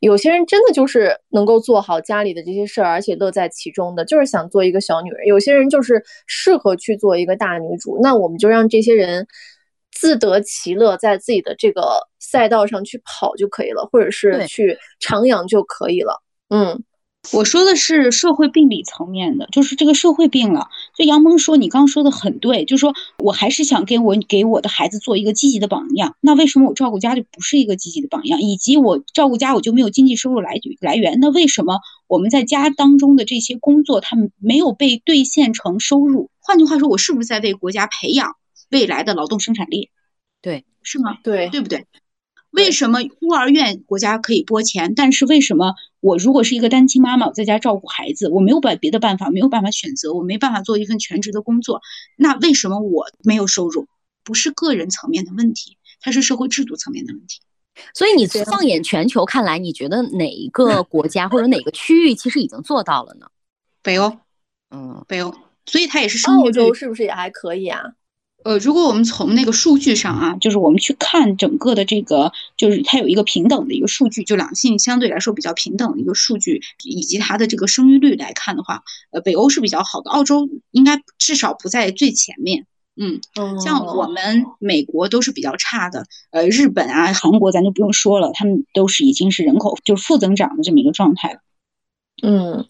[0.00, 5.26] 有些人真的就是能够做好家里的这些事儿，而且乐在其中的，就是想做一个小女人。
[5.26, 9.26] 有些人就是适合去做一个大女主，那我们就让这些人
[9.92, 16.22] 自得其乐，在自己的这个赛道上去跑就可以了，或者是去徜徉就可以了。
[16.48, 16.82] 嗯。
[17.32, 20.68] 我说的是社会病理层面的，就是这个社会病了。
[20.94, 26.16] 就杨蒙说，你刚刚说的很对，就是说我还是想给我给我的孩子做一个积极的榜样。
[26.20, 28.40] 那为什么我照顾家就不是一个积极的榜样？
[28.40, 31.20] 以及我照顾家我就没有经济收入来来源？
[31.20, 36.30] 那为什么我们在家当中的这些工作，他们没有被兑现成收入？
[36.40, 38.36] 换句话说，我是不是在为国家培养
[38.70, 39.90] 未来的劳动生产力？
[40.40, 41.18] 对，是吗？
[41.22, 41.84] 对，对不对？
[42.50, 51.82] 为什么孤儿院国家可以拨钱，但是为什么我如果是一个单亲妈妈，我在家照顾孩子，我没有办别的办法，没有办法选择，我没办法做一份全职的工作，
[52.16, 53.86] 那为什么我没有收入？
[54.24, 57.40] 不是个人层面的问题，它是社会制度层面的问题。
[57.94, 63.26] 所以你放眼全球看来，你觉得哪一个国家或者哪个区域其实已经做到了呢？
[63.82, 64.18] 北欧，
[64.70, 65.32] 嗯，北欧，
[65.64, 67.80] 所以它也是生育率是不是也还可以啊？
[68.48, 82.64] 呃，如果我们从那个数据上啊，就是我们去看整个的这个，就是它有一个平等的一个数据，就两性相对来说比较平等的一个数据，以及它的这个生育率来看的话，呃，北欧是比较好的，澳洲应该至少不在最前面。
[82.96, 83.20] 嗯，
[83.60, 91.40] 像我们美国都是比较差的，呃，日本啊、韩国咱就不用说了，他们都是已经是人口就是负增长的这么一个状态了。
[92.22, 92.64] 嗯，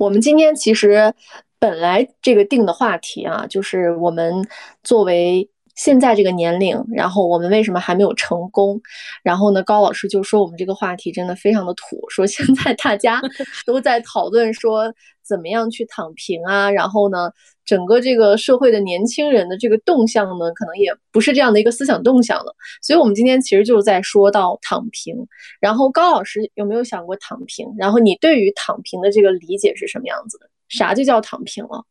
[0.00, 1.14] 我们今天其实。
[1.62, 4.44] 本来这个定的话题啊，就是我们
[4.82, 8.80] 作为现在这个年龄，然后我们为什么还没有成功？
[9.22, 13.20] 然后呢，高老师就说我们这个话题真的非常的土，说现在大家
[13.64, 17.30] 都在讨论说怎么样去躺平啊，然后呢，
[17.64, 22.52] 整个这个社会的年轻人的这个动向呢，可能也不是这样的一个思想动向了。
[22.82, 25.14] 所以，我们今天其实就是在说到躺平。
[25.60, 27.72] 然后，高老师有没有想过躺平？
[27.78, 30.48] 然后，你对于躺平的这个理解是什么样子的？
[30.72, 31.84] 啥就叫躺平了？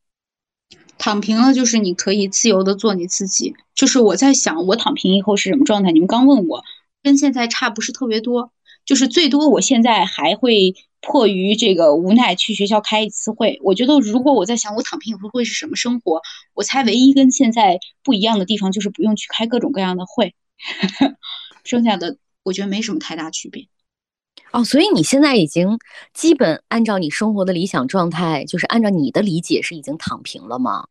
[0.97, 3.55] 躺平了就是你可以自由的做你自己。
[3.75, 5.91] 就是我在想，我躺平以后是什么状态？
[5.91, 6.63] 你们刚问我，
[7.01, 8.51] 跟现在差不是特别多。
[8.85, 13.59] 就是最多我现在还会迫于这个无奈去学校开一次会。
[13.63, 16.21] 我觉得如果我在想我躺平以后会是什么生活，
[16.55, 20.33] 我猜唯一跟现在不一样的地方就是不用去开各种各样的会，
[21.63, 23.67] 剩下的我觉得没什么太大区别。
[24.51, 25.79] 哦，所以你现在已经
[26.13, 30.87] 基本按照你生活的理想状态，就是按照你的理解是已经躺平了吗？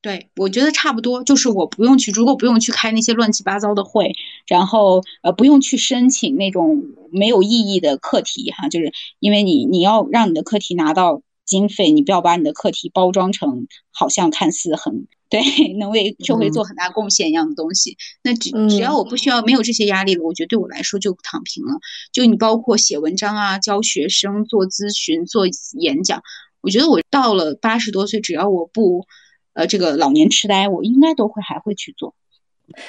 [0.00, 4.14] 对，我觉得差不多，就是我不用去，如果不用去开那些乱七八糟的会，
[4.46, 15.08] 然后呃不用去申请那种没有意义的课题哈，就是因为你你要让你的课题拿到经费，你不要把你的课题包装成好像看似很。
[15.30, 15.40] 对，
[15.78, 21.72] 能为社会做很大贡献一样的东西，那只只要我不需要没有这些压力了，我觉得对我来说就躺平了。
[22.12, 25.44] 就你包括写文章啊、教学生、做咨询、做
[25.78, 26.22] 演讲，
[26.62, 29.06] 我觉得我到了八十多岁，只要我不
[29.52, 32.14] 呃这个老年痴呆，我应该都会还会去做。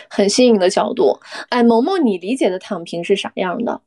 [0.10, 3.82] 很新颖的角度，哎，萌萌，你理解的躺平是啥样的？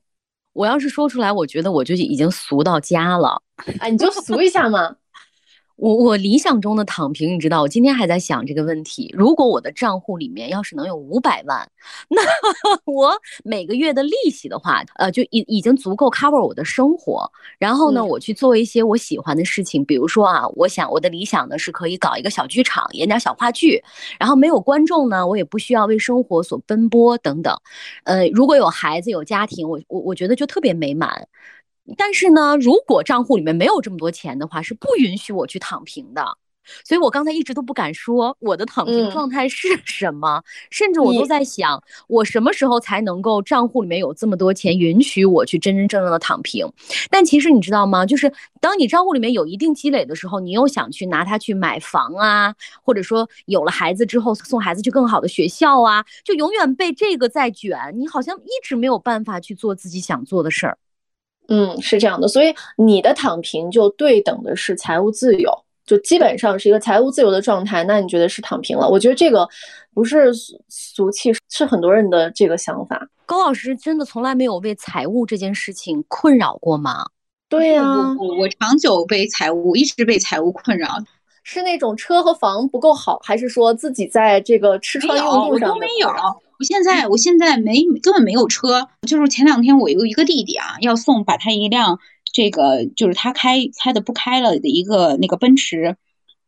[0.52, 3.42] 我要是说出来，我觉得我就已经俗到家了。
[3.78, 4.96] 哎，你就俗一下嘛。
[5.82, 9.12] 我我理想中的躺平，你知道，我今天还在想这个问题。
[9.12, 11.68] 如果我的账户里面要是能有五百万，
[12.08, 12.22] 那
[12.86, 17.28] 我每个月的利息的话，呃，就已已经足够 cover 我的生活。
[17.58, 23.82] 然后呢，我去做一些我喜欢的事情，比如说啊，我想我的理想呢是可以搞一个小剧场，演点小话剧。
[24.20, 27.52] 然后没有观众呢，我也不需要为生活所奔波等等。
[28.04, 31.26] 呃，如果有孩子有家庭，我我我觉得就特别美满。
[31.96, 36.24] 但是呢，如果账户里面没有这么多钱的话，是不允许我去躺平的。
[36.84, 40.40] 所以我刚才一直都不敢说我的躺平状态是什么，
[40.70, 46.64] 甚至我都在想，我什么时候才能够账户里面有这么多钱，允许我去真真正正的躺平？
[47.10, 48.06] 但其实你知道吗？
[48.06, 60.78] 就是当你账户里面有一定积累的时候，你又想去拿它去买房啊，或者说有了孩子之后送孩子去更好的学校啊，就永远被这个在卷，你好像一直没有办法去做自己想做的事儿。
[61.48, 65.50] 嗯，是这样的，所以你的躺平就对等的是财务自由，
[65.84, 67.84] 就基本上是一个财务自由的状态。
[67.84, 68.88] 那你觉得是躺平了？
[68.88, 69.48] 我觉得这个
[69.92, 70.32] 不是
[70.68, 73.06] 俗气，是很多人的这个想法。
[73.26, 77.06] 高老师真的从来没有为财务这件事情困扰过吗？
[77.48, 77.84] 对呀，
[78.18, 80.88] 我我长久被财务一直被财务困扰。
[81.44, 86.08] 是那种车和房不够好，还是说自己在这个吃穿用度上都没有？
[86.62, 91.98] 我现在我现在没根本没有车，就是前两天我有一个弟弟啊，要送把他一辆
[92.32, 95.96] 这个就是他开开的不开了的一个那个奔驰，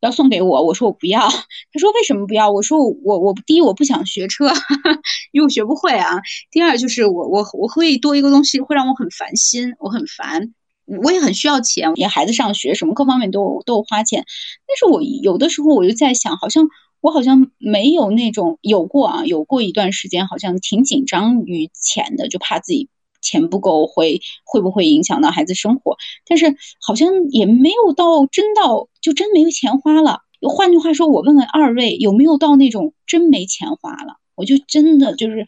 [0.00, 2.48] 要送给我，我说我不要， 他说为什么不要？
[2.52, 4.52] 我说我我第一我不想学车，
[5.32, 6.20] 因为我学不会啊。
[6.52, 10.54] 第二就是我我我会多一个东西会让我很烦心，我很烦，
[11.02, 14.24] 我也很需要钱，也孩子上学什么各方面都都花钱，
[14.68, 16.68] 但是我有的时候我就在想，好像。
[17.04, 22.88] 我好像没有那种有过啊，有过一段时间好像挺紧张于钱的，就怕自己
[23.20, 30.20] 钱不够会会不会影响到孩子生活，但是好像也没有到真到就真没有钱花了。
[30.48, 35.44] 换句话说，我问问二位有没有到那种真没钱花了，我就真的就是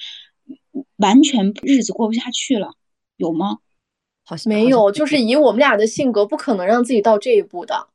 [0.96, 2.74] 完全日子过不下去了，
[3.16, 3.60] 有吗？
[4.24, 7.88] 好像没有，就是以我们俩的性格，不可能让自己到这一步的。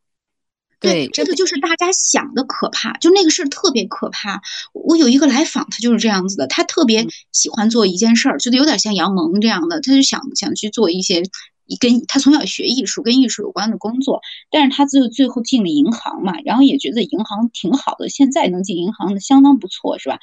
[0.82, 4.41] 对，这个就是大家想的可怕，就那个事儿特别可怕。
[4.74, 11.22] 我有一个来访，他就是这样子的，他特别喜欢做一件事儿，就有点像杨蒙这样的，他就想想去做一些
[11.80, 20.17] 跟他从小学艺术、跟艺术有关的工作，但是他最最后进了银行嘛，然后也觉得银行挺好的，现在能进银行的相当不错，是吧？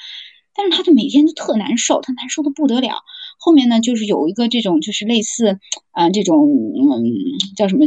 [0.54, 3.04] 但是他就每天就特难受，他难受的不得了。
[3.38, 5.58] 后面呢，就是有一个这种，就是类似
[5.92, 7.04] 啊这种，嗯，
[7.56, 7.86] 叫什么？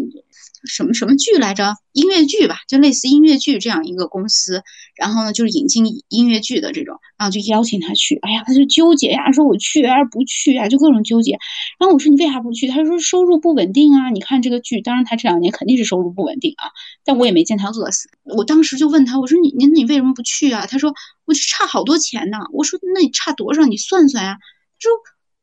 [0.63, 1.73] 什么什么剧来着？
[1.91, 4.61] 音乐剧吧，就类似音乐剧这样一个公司。
[4.95, 8.17] 然后呢，就是引进音乐剧的这种，然后就邀请他去。
[8.17, 11.31] 哎呀，他就纠结呀，说我去还是不去啊，就各种纠结。
[11.79, 12.67] 然后我说你为啥不去？
[12.67, 14.11] 他说收入不稳定啊。
[14.11, 16.69] 你看这个剧，当然他这两年肯定是收入不稳定啊，
[17.03, 18.07] 但我也没见他饿死。
[18.23, 20.67] 我当时就问他，我说你你你为什么不去啊？
[20.67, 20.93] 他说
[21.25, 22.37] 我就差好多钱呢。
[22.53, 23.65] 我说那你差多少？
[23.65, 24.37] 你算算呀。
[24.79, 24.91] 他说。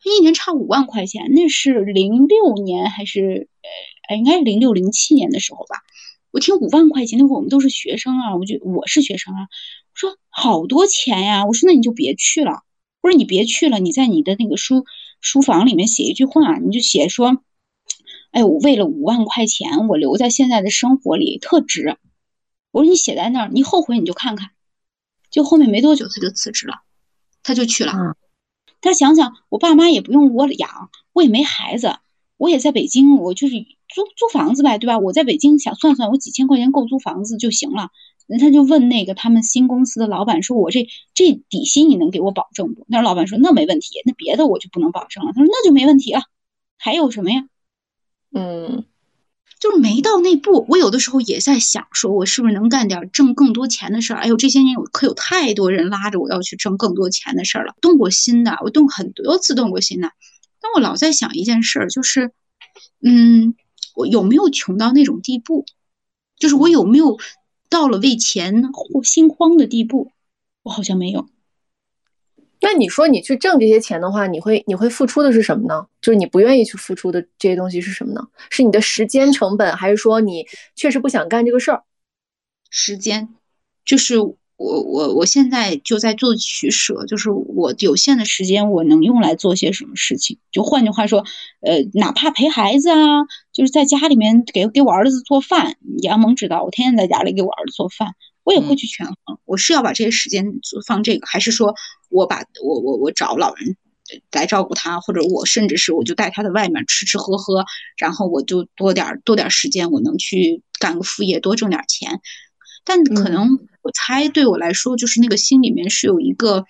[0.00, 3.48] 他一年差五万块钱，那是零六年还是
[4.08, 5.76] 呃，应该是零六零七年的时候吧。
[6.30, 9.40] 我听五万块钱，那会儿我们都是学生啊，我就我是学生啊。
[9.42, 12.62] 我说好多钱呀，我说那你就别去了。
[13.00, 14.84] 我说你别去了，你在你的那个书
[15.20, 17.42] 书房里面写一句话，你就写说，
[18.30, 21.96] 哎，我为了五万块钱，我留在现在的生活里特值。
[22.70, 24.50] 我说你写在那儿，你后悔你就看看。
[25.30, 26.74] 就后面没多久他就辞职了，
[27.42, 27.92] 他就去了。
[28.80, 31.96] 他想想，我爸妈也不用我养，我也没孩子，
[32.36, 33.54] 我也在北京，我就是
[33.88, 34.98] 租租房子呗，对吧？
[34.98, 37.90] 我在北京想算算，我几千块钱够租房子就行了。
[38.30, 46.20] 那他就问那个他们新公司的老板说：“我这这底薪你能给我保证不？”那老板说：“那没问题，那别的我就不能保证了。”他说：“那就没问题了，
[46.76, 47.46] 还有什么呀？”
[48.32, 48.84] 嗯。
[49.60, 54.20] 就是没到那步，我有的时候也在想，说我是不是能干点挣更多钱的事儿？
[54.20, 60.12] 哎呦，这些年有可有太多人拉着我要去挣更多钱的事儿了，动过心的，我动很多次动过心的。
[60.60, 62.30] 但我老在想一件事儿，就是，
[63.02, 63.54] 嗯，
[63.94, 65.64] 我有没有穷到那种地步？
[66.38, 67.18] 就是我有没有
[67.68, 70.12] 到了为钱或心慌的地步？
[70.62, 71.28] 我好像没有。
[72.60, 75.86] 那你说你去挣这些钱的话，你会你会付出的是什么呢？
[76.00, 78.26] 就是你不愿意去付出的这些东西是什么呢？
[78.50, 81.82] 是你的时间成本，还是说你确实不想干这个事儿？
[82.70, 83.28] 时间，
[83.84, 90.38] 就是我我我现在就在做取舍，就是我有限的时间我能用来做些什么事情？
[90.50, 91.24] 就换句话说，
[91.60, 92.96] 呃，哪怕陪孩子啊，
[93.52, 98.14] 就是在家里面给给我儿子做饭，杨萌知道我天天在家里给我儿子做饭。
[98.48, 100.42] 我也会去权衡，我是要把这些时间
[100.86, 101.74] 放这个，还是说
[102.08, 103.76] 我把我我我找老人
[104.32, 107.66] 来照顾他，或者我甚至是我就带他在外面吃吃喝喝，
[107.98, 112.22] 然后我就多点多点时间，我能去干个副业，多挣点钱。
[112.86, 116.64] 但可能我猜对我来说，就是那个心里面是有一个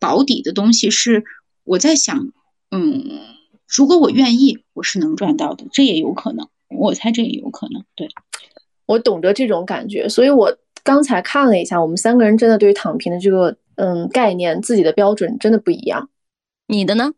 [0.00, 1.22] 保底的东西，是
[1.62, 2.32] 我在想，
[2.72, 3.20] 嗯，
[3.68, 6.48] 如果我愿意，我是能赚到的，这也有可能。
[6.76, 7.84] 我猜这也有可能。
[7.94, 8.08] 对，
[8.86, 10.58] 我懂得这种感觉，所以我。
[10.82, 16.08] 刚才看了一下，我们三个人真的对于躺平的这个嗯概念，自己的标准真的不一样。
[16.66, 17.12] 你的呢？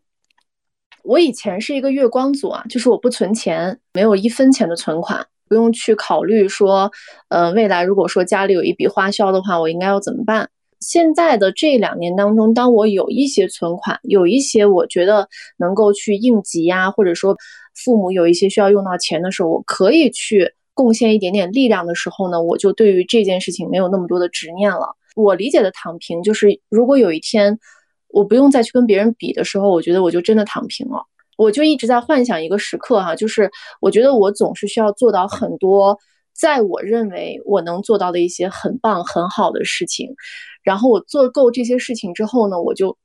[1.03, 6.91] 我以前是一个月光族啊，就是我不存钱，没有一分钱的存款，不用去考虑说，
[7.29, 10.49] 呃，未来如果说家里有一笔花销的话，我应该要怎么办？
[10.79, 17.35] 现在的这两年当中，当我有一些存款，有一些我觉得能够去应急呀，或者说
[17.75, 20.53] 父母有一些需要用到钱的时候，我可以去。
[20.73, 24.95] 贡献一点点力量的时候呢，我就对于这件事情没有那么多的执念了。
[25.15, 27.59] 我理解的躺平，就是如果有一天
[28.07, 31.03] 我不用再去跟别人比的时候，我觉得我就真的躺平了。
[31.35, 33.49] 我就一直在幻想一个时刻哈，就是
[33.81, 35.97] 我觉得我总是需要做到很多，
[36.31, 40.15] 在我认为我能做到的一些很棒很好的事情，
[40.63, 42.95] 然后我做够这些事情之后呢，我就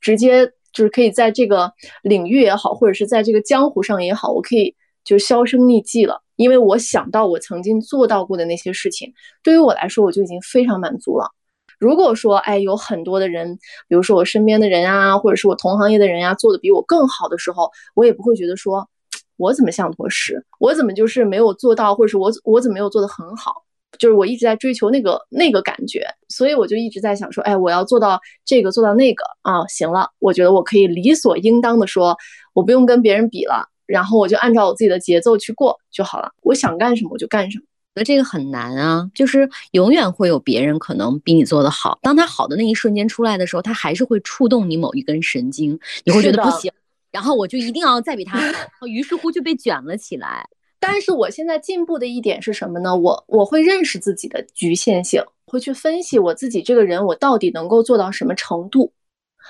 [0.00, 6.23] 直接就是可以在这个领域也好，或者是在这个江湖上也好，我可以就销声匿迹了。
[6.36, 9.12] 因为我想到我曾经做到过的那些事情，
[9.42, 11.30] 对于我来说我就已经非常满足了。
[11.78, 13.58] 如果说，哎，有很多的人，
[13.88, 18.88] 比如说我身边的人啊，或者是我同行业的人呀，做的比我更好的时候，我也不会觉得说，
[19.36, 23.64] 我怎么像坨屎，我怎么就是没有做到，或者是我我怎么没有做得很好，
[23.98, 32.16] 就是我一直在追求那个那个感觉，所以我就一直在想说，哎，我要做到这个，做到那个啊，行了，我觉得我可以理所应当的说，
[32.54, 33.68] 我不用跟别人比了。
[33.86, 36.32] 然后我就按照我自己的节奏去过就好了。
[36.42, 37.64] 我想干什么我就干什么。
[37.94, 41.96] 觉得这个很难啊，就是永远会有别人可能比你做的好。
[42.02, 46.72] 当他好的那一瞬间出来的时候，他还是会触动你某一根神经，你会觉得不行，
[47.12, 48.40] 然后我就一定要再比他
[48.80, 50.44] 好，于是乎就被卷了起来。
[50.80, 52.96] 但是我现在进步的一点是什么呢？
[52.96, 58.92] 我我会认识自己的局限性，会去分析我自己这个人我到底能够做到什么程度。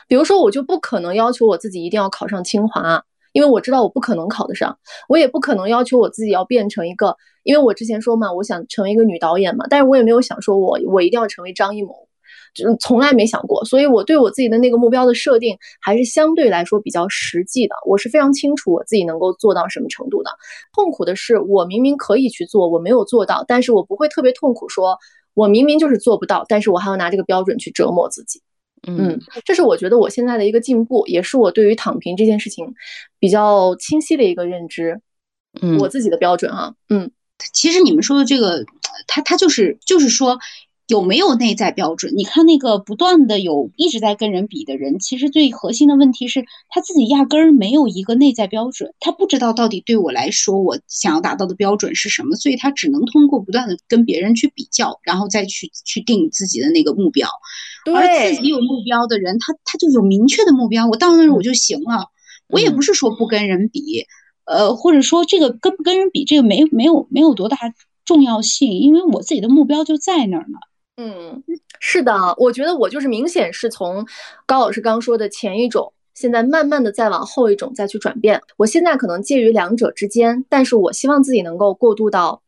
[0.07, 3.03] 比如说，我就不可能要求我自己一定要考上清华。
[3.35, 4.79] 因为我知道我不可能考得上，
[5.09, 11.93] 我也不可能要求我自己要变成一个，因为我之前说嘛，我想成为一个女导演嘛，但是我也没有想说我我一定要成为张艺谋，
[12.55, 20.31] 就从来没想过，所以我对我自己的那个目标的设定还是相对来说比较实际的，我是非常清楚我自己能够做到什么程度的。
[20.73, 24.97] 痛苦的是，我明明可以去做，我没有做到，但是我不会特别痛苦，说
[25.35, 28.41] 我明明就是做不到，但是我还要拿这个标准去折磨自己。
[28.87, 32.75] 嗯，这是我觉得我现在的一个进步，也是我对于躺平这件事情
[33.19, 35.01] 比较清晰的一个认知。
[35.61, 36.75] 嗯，我自己的标准啊。
[36.89, 37.11] 嗯，
[37.53, 38.65] 其实你们说的这个，
[39.07, 40.39] 他他就是就是说。
[40.87, 42.13] 有没有内在标准？
[42.15, 57.29] 你看那个不断的有一直在跟人比的人，其实最核心的问题是他自己压根儿没有一个内在标准，他不知道到底对我来说我想要达到的标准是什么，所以他只能通过不断的跟别人去比较，然后再去去定自己的那个目标。
[57.95, 62.11] 而自己有目标的人，他他就有明确的目标，我到那儿我就行了。
[62.49, 64.05] 我也不是说不跟人比，
[64.45, 67.57] 呃，或者说这个跟不跟人比，这个没没有没有多大
[68.05, 70.59] 重要性，因为我自己的目标就在那儿呢。
[70.97, 71.43] 嗯，
[71.81, 74.07] 是的，我觉得我就是明显是从
[74.47, 78.41] 高老师刚说的前一种，现在慢慢的再往后一种再去转变。
[78.57, 82.43] 我现在可能介于两者之间，但是我希望自己能够过渡到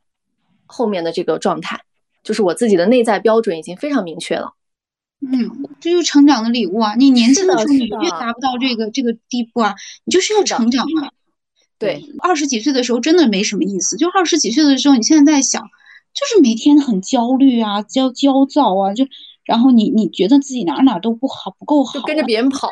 [0.64, 1.82] 后面的这个状态，
[2.22, 4.52] 就是我自己的内在标准已经非常明确了。
[5.20, 6.94] 嗯，这就是成长的礼物啊！
[6.94, 9.74] 你年轻的时候你越达不到这个这个地步啊，
[10.04, 11.10] 你就是要成长啊。
[11.80, 15.68] 对，二十几岁的时候真的没什么意思，就二十几岁的时候，你现在在想。
[16.16, 19.06] 就是每天很焦虑啊，焦焦躁啊，就
[19.44, 22.70] 然后你你觉得自己哪哪都不好，不够好，就跟着别人跑。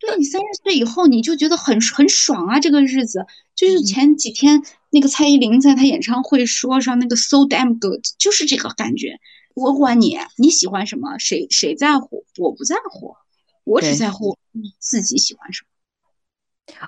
[0.00, 9.20] 对你三十岁以后，你就觉得很很爽啊，这个日子就是前几天那个蔡依林在她演唱会说上那个 so damn good，就是这个感觉。
[9.54, 13.14] 我管你你喜欢什么，谁谁在乎，我不在乎，
[13.64, 15.68] 我只在乎你自己喜欢什么。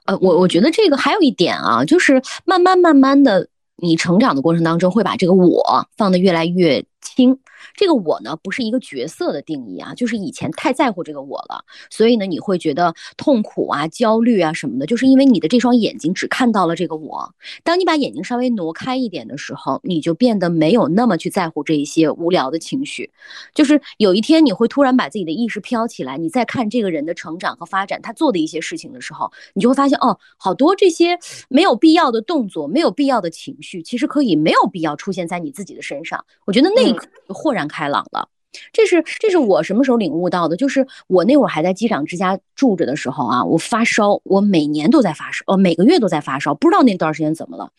[0.05, 3.49] 呃，我我觉得这个还有一点啊，就是慢慢慢慢的。
[3.83, 5.62] 你成长的过程当中，会把这个我
[5.97, 7.39] 放得越来越轻。
[7.75, 17.35] 这个我呢，不是一个角色的定义啊，就是以前太在乎这个我了，所以呢，你会觉得痛苦啊、焦虑啊什么的，就是因为你的这双眼睛只看到了这个我。
[17.63, 23.11] 当你把眼睛稍微挪开一点的时候，你就变得没有那么去在乎这一些无聊的情绪。
[23.55, 36.25] 就是有一天你会突然把自己的意识飘起来，你再看这个人的成长和发展，他做的一些事情的时候，你就会发现哦，好多这些没有必要的动作、没有必要的情绪，其实可以没有必要出现在你自己的身上。
[36.45, 37.70] 我觉得那一刻就豁然。
[37.70, 38.28] 开朗了，
[38.72, 40.57] 这是这是我什么时候领悟到的？
[40.57, 47.70] 就是我那会儿还在机长之家住着的时候啊，我发烧，我每年都在发烧，呃，每个月都在发烧，不知道那段时间怎么了。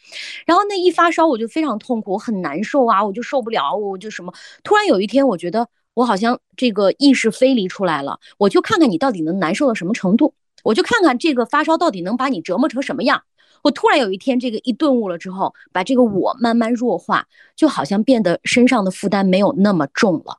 [0.46, 4.34] 然后那一发烧，我就非常痛苦，我很难受啊，我就受不了，我就什么。
[4.64, 13.24] 突然有一天，我觉得我好像这个意识飞离出来了，我就看看你到底能难受到什么程度，我就看看这个发烧到底能把你折磨成什么样。
[13.64, 20.38] 我突然有一天，这个一顿悟了之后，把这个我慢慢弱化，就好像变得身上的负担没有那么重了。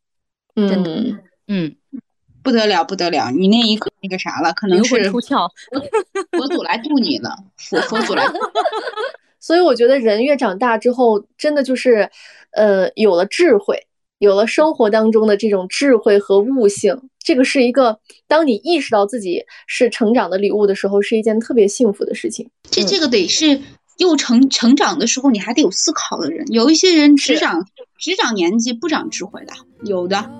[0.54, 1.18] 真的，
[1.48, 1.74] 嗯，
[2.42, 3.30] 不得了，不得了！
[3.30, 5.48] 你那一刻那个啥了，可能是出窍，
[6.32, 8.26] 佛祖来渡你了，佛佛祖来。
[9.40, 12.10] 所以我觉得人越长大之后，真的就是，
[12.52, 13.86] 呃，有了智慧。
[14.22, 17.98] 有了生活当中的这种智慧和悟性，这个是一个
[18.28, 22.48] 当你意识到自己是成长的礼物的时候，是一件特别幸福的事情。
[22.70, 23.60] 这这个得是
[23.98, 26.46] 又成成长的时候，你还得有思考的人。
[26.52, 27.66] 有一些人只长
[27.98, 29.52] 只长年纪不长智慧的，
[29.82, 30.30] 有的。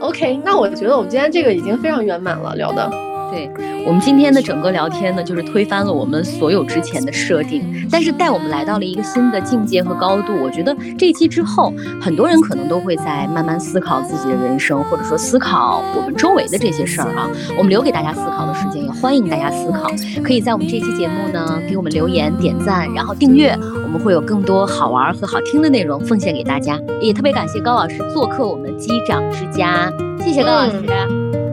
[0.00, 3.13] OK，那我觉得我们今天这个已经非常圆满了，聊的。
[3.30, 3.50] 对
[3.86, 10.32] 我们今天的整个聊天呢，就是推翻了我们所有之前的设定，但是带我们来到了一个新的境界和高度。
[10.42, 17.28] 我觉得这一期之后，很多人可能都会在慢慢思考自己的人生，或者说思考我们周围的这些事儿啊。
[17.58, 19.90] 我们留给大家思考的时间，也欢迎大家思考。
[20.22, 26.78] 可以在我们这期节目呢，给我们留言、点赞，然后订阅，我们会有更多好玩和好听的内容奉献给大家。
[27.00, 30.82] 也特别感谢高老师做客我们机长之家，谢谢高老师，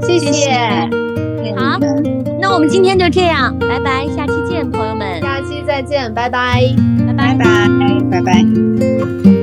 [0.02, 1.31] 谢谢。
[1.56, 1.78] 好，
[2.40, 6.62] 那我们今天就这样，拜拜，下期见，朋友们，下期再见，拜拜，
[7.08, 9.41] 拜拜，拜拜，拜拜。